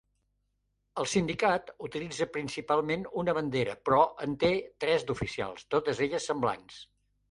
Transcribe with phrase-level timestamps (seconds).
[1.03, 4.53] El sindicat utilitza principalment una bandera, però en té
[4.87, 6.87] tres d'oficials, totes elles semblants.